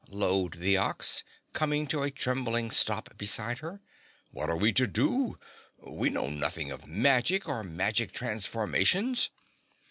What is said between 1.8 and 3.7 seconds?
to a trembling stop beside